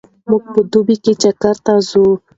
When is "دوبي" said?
0.71-0.95